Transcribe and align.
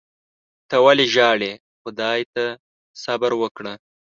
ته 0.69 0.75
ولي 0.85 1.05
ژاړې. 1.13 1.53
خدای 1.81 2.21
ته 2.33 2.45
صبر 3.03 3.31
وکړه 3.41 3.73